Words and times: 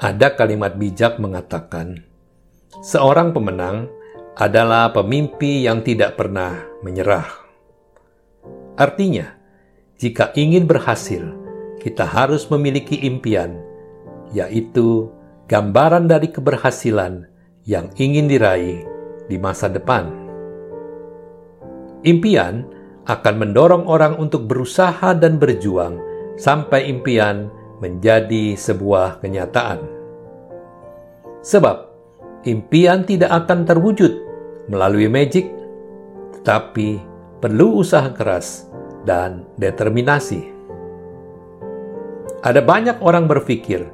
Ada 0.00 0.32
kalimat 0.32 0.80
bijak 0.80 1.20
mengatakan, 1.20 2.00
seorang 2.80 3.36
pemenang 3.36 3.92
adalah 4.32 4.88
pemimpi 4.96 5.68
yang 5.68 5.84
tidak 5.84 6.16
pernah 6.16 6.56
menyerah. 6.80 7.28
Artinya, 8.80 9.36
jika 10.00 10.32
ingin 10.32 10.64
berhasil, 10.64 11.20
kita 11.84 12.08
harus 12.08 12.48
memiliki 12.48 12.96
impian, 12.96 13.60
yaitu 14.32 15.12
gambaran 15.52 16.08
dari 16.08 16.32
keberhasilan 16.32 17.28
yang 17.68 17.92
ingin 18.00 18.24
diraih 18.24 18.80
di 19.28 19.36
masa 19.36 19.68
depan. 19.68 20.08
Impian 22.08 22.64
akan 23.04 23.34
mendorong 23.36 23.84
orang 23.84 24.16
untuk 24.16 24.48
berusaha 24.48 25.12
dan 25.12 25.36
berjuang 25.36 26.00
sampai 26.40 26.88
impian 26.88 27.52
menjadi 27.80 28.54
sebuah 28.54 29.24
kenyataan. 29.24 29.80
Sebab 31.40 31.76
impian 32.44 33.08
tidak 33.08 33.32
akan 33.44 33.64
terwujud 33.64 34.12
melalui 34.68 35.08
magic, 35.08 35.48
tetapi 36.36 37.00
perlu 37.40 37.80
usaha 37.80 38.12
keras 38.12 38.68
dan 39.08 39.48
determinasi. 39.56 40.52
Ada 42.40 42.60
banyak 42.64 43.00
orang 43.04 43.28
berpikir 43.28 43.84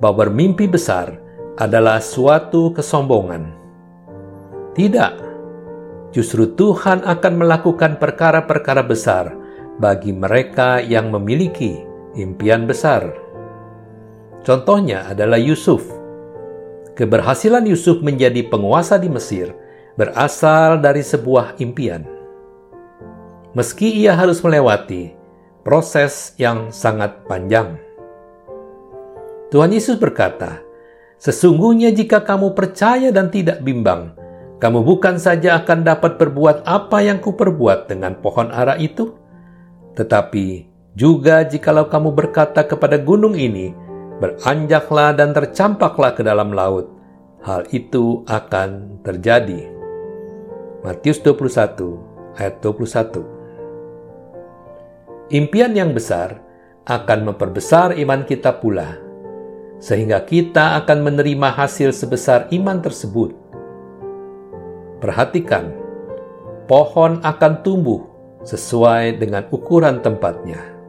bahwa 0.00 0.28
bermimpi 0.28 0.68
besar 0.68 1.20
adalah 1.60 2.00
suatu 2.00 2.72
kesombongan. 2.72 3.52
Tidak, 4.72 5.12
justru 6.08 6.56
Tuhan 6.56 7.04
akan 7.04 7.32
melakukan 7.36 8.00
perkara-perkara 8.00 8.80
besar 8.84 9.36
bagi 9.76 10.12
mereka 10.16 10.80
yang 10.80 11.12
memiliki 11.12 11.84
impian 12.16 12.64
besar. 12.64 13.29
Contohnya 14.40 15.04
adalah 15.08 15.36
Yusuf. 15.36 15.84
Keberhasilan 16.96 17.64
Yusuf 17.68 18.00
menjadi 18.00 18.44
penguasa 18.48 18.96
di 18.96 19.08
Mesir 19.08 19.52
berasal 20.00 20.80
dari 20.80 21.04
sebuah 21.04 21.60
impian. 21.60 22.08
Meski 23.52 24.00
ia 24.00 24.16
harus 24.16 24.40
melewati 24.40 25.12
proses 25.60 26.32
yang 26.40 26.72
sangat 26.72 27.26
panjang. 27.28 27.76
Tuhan 29.50 29.74
Yesus 29.74 29.98
berkata, 29.98 30.62
Sesungguhnya 31.20 31.92
jika 31.92 32.24
kamu 32.24 32.56
percaya 32.56 33.12
dan 33.12 33.28
tidak 33.28 33.60
bimbang, 33.60 34.16
kamu 34.56 34.80
bukan 34.80 35.20
saja 35.20 35.60
akan 35.60 35.84
dapat 35.84 36.16
berbuat 36.16 36.64
apa 36.64 37.04
yang 37.04 37.20
kuperbuat 37.20 37.92
dengan 37.92 38.16
pohon 38.24 38.48
ara 38.48 38.80
itu, 38.80 39.12
tetapi 40.00 40.64
juga 40.96 41.44
jikalau 41.44 41.92
kamu 41.92 42.16
berkata 42.16 42.64
kepada 42.64 42.96
gunung 42.96 43.36
ini, 43.36 43.76
beranjaklah 44.20 45.16
dan 45.16 45.32
tercampaklah 45.32 46.12
ke 46.12 46.20
dalam 46.22 46.52
laut, 46.52 46.92
hal 47.40 47.64
itu 47.72 48.20
akan 48.28 49.00
terjadi. 49.00 49.64
Matius 50.84 51.24
21 51.24 52.36
ayat 52.36 52.60
21 52.64 53.24
Impian 55.32 55.72
yang 55.76 55.94
besar 55.96 56.40
akan 56.88 57.24
memperbesar 57.32 57.92
iman 58.00 58.24
kita 58.24 58.52
pula 58.60 58.96
sehingga 59.80 60.20
kita 60.24 60.76
akan 60.84 61.00
menerima 61.00 61.48
hasil 61.56 61.96
sebesar 61.96 62.52
iman 62.52 62.84
tersebut. 62.84 63.32
Perhatikan, 65.00 65.72
pohon 66.68 67.24
akan 67.24 67.64
tumbuh 67.64 68.04
sesuai 68.44 69.16
dengan 69.16 69.48
ukuran 69.48 70.04
tempatnya. 70.04 70.79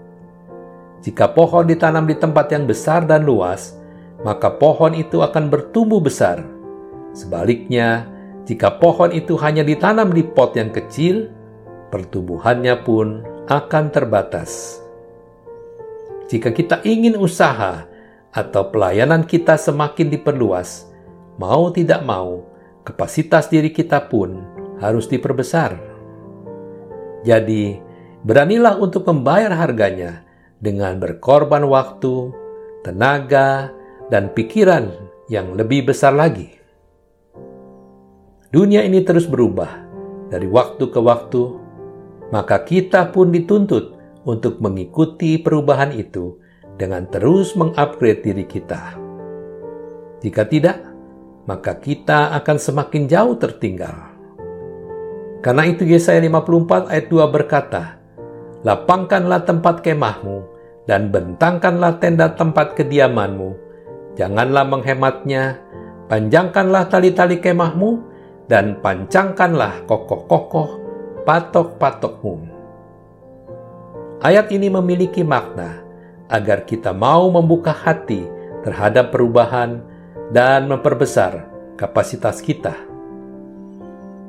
Jika 1.01 1.33
pohon 1.33 1.65
ditanam 1.65 2.05
di 2.05 2.13
tempat 2.13 2.53
yang 2.53 2.69
besar 2.69 3.09
dan 3.09 3.25
luas, 3.25 3.73
maka 4.21 4.53
pohon 4.53 4.93
itu 4.93 5.25
akan 5.25 5.49
bertumbuh 5.49 5.97
besar. 5.97 6.45
Sebaliknya, 7.17 8.05
jika 8.45 8.77
pohon 8.77 9.09
itu 9.09 9.33
hanya 9.41 9.65
ditanam 9.65 10.13
di 10.13 10.21
pot 10.21 10.53
yang 10.53 10.69
kecil, 10.69 11.33
pertumbuhannya 11.89 12.85
pun 12.85 13.25
akan 13.49 13.85
terbatas. 13.89 14.77
Jika 16.29 16.53
kita 16.53 16.85
ingin 16.85 17.17
usaha 17.17 17.89
atau 18.31 18.63
pelayanan 18.69 19.25
kita 19.25 19.57
semakin 19.57 20.07
diperluas, 20.07 20.85
mau 21.41 21.73
tidak 21.73 22.05
mau, 22.05 22.45
kapasitas 22.85 23.49
diri 23.49 23.73
kita 23.73 24.05
pun 24.05 24.45
harus 24.77 25.09
diperbesar. 25.09 25.81
Jadi, 27.25 27.81
beranilah 28.21 28.77
untuk 28.77 29.03
membayar 29.09 29.51
harganya 29.57 30.30
dengan 30.61 31.01
berkorban 31.01 31.65
waktu, 31.65 32.29
tenaga, 32.85 33.73
dan 34.13 34.29
pikiran 34.31 34.93
yang 35.27 35.57
lebih 35.57 35.89
besar 35.89 36.13
lagi. 36.13 36.53
Dunia 38.51 38.85
ini 38.85 39.01
terus 39.01 39.25
berubah 39.25 39.71
dari 40.29 40.45
waktu 40.45 40.85
ke 40.91 40.99
waktu, 41.01 41.43
maka 42.29 42.61
kita 42.61 43.09
pun 43.09 43.33
dituntut 43.33 43.97
untuk 44.27 44.61
mengikuti 44.61 45.41
perubahan 45.41 45.95
itu 45.95 46.37
dengan 46.75 47.07
terus 47.09 47.57
mengupgrade 47.57 48.21
diri 48.21 48.45
kita. 48.45 48.99
Jika 50.21 50.43
tidak, 50.45 50.77
maka 51.47 51.79
kita 51.79 52.35
akan 52.37 52.57
semakin 52.59 53.09
jauh 53.09 53.39
tertinggal. 53.39 54.13
Karena 55.41 55.65
itu 55.65 55.87
Yesaya 55.87 56.21
54 56.21 56.91
ayat 56.91 57.05
2 57.09 57.33
berkata, 57.33 58.00
Lapangkanlah 58.61 59.41
tempat 59.41 59.81
kemahmu 59.81 60.45
dan 60.85 61.09
bentangkanlah 61.09 61.97
tenda 61.97 62.29
tempat 62.37 62.77
kediamanmu. 62.77 63.57
Janganlah 64.13 64.65
menghematnya, 64.69 65.57
panjangkanlah 66.05 66.85
tali-tali 66.85 67.41
kemahmu 67.41 68.05
dan 68.45 68.77
pancangkanlah 68.83 69.87
kokoh-kokoh 69.89 70.77
patok-patokmu. 71.25 72.49
Ayat 74.21 74.53
ini 74.53 74.69
memiliki 74.69 75.25
makna 75.25 75.81
agar 76.29 76.61
kita 76.69 76.93
mau 76.93 77.33
membuka 77.33 77.73
hati 77.73 78.21
terhadap 78.61 79.09
perubahan 79.09 79.81
dan 80.29 80.69
memperbesar 80.69 81.49
kapasitas 81.81 82.45
kita. 82.45 82.77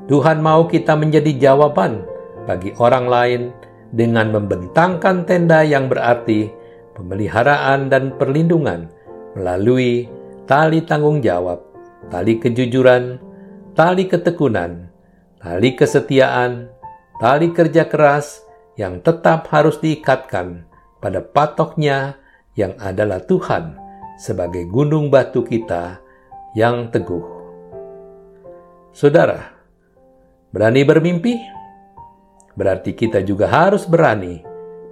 Tuhan 0.09 0.41
mau 0.41 0.67
kita 0.67 0.97
menjadi 0.97 1.53
jawaban 1.53 2.03
bagi 2.49 2.73
orang 2.81 3.07
lain 3.07 3.43
dengan 3.93 4.33
membentangkan 4.33 5.29
tenda 5.29 5.61
yang 5.63 5.87
berarti 5.87 6.49
pemeliharaan 6.97 7.93
dan 7.93 8.17
perlindungan 8.17 8.89
melalui 9.37 10.09
tali 10.49 10.81
tanggung 10.85 11.21
jawab, 11.21 11.61
tali 12.09 12.41
kejujuran, 12.41 13.21
tali 13.77 14.09
ketekunan, 14.09 14.89
tali 15.41 15.77
kesetiaan, 15.77 16.73
tali 17.21 17.53
kerja 17.53 17.89
keras 17.89 18.43
yang 18.81 19.05
tetap 19.05 19.49
harus 19.53 19.77
diikatkan 19.79 20.65
pada 21.01 21.21
patoknya 21.21 22.17
yang 22.57 22.77
adalah 22.81 23.21
Tuhan 23.25 23.77
sebagai 24.17 24.69
gunung 24.69 25.09
batu 25.09 25.45
kita 25.45 26.01
yang 26.57 26.93
teguh. 26.93 27.25
Saudara, 28.93 29.57
berani 30.53 30.85
bermimpi? 30.85 31.62
Berarti 32.53 32.93
kita 32.93 33.25
juga 33.25 33.49
harus 33.49 33.89
berani 33.89 34.45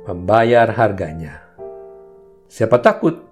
membayar 0.08 0.66
harganya. 0.74 1.44
Siapa 2.50 2.82
takut 2.82 3.29